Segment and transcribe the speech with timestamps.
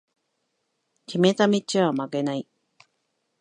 [1.05, 2.47] 決めた道は曲げない